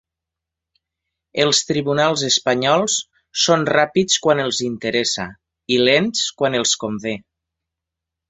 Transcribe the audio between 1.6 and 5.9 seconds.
tribunals espanyols són ràpids quan els interessa i